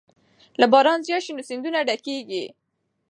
[0.61, 2.43] که باران زیات شي نو سیندونه ډکېږي.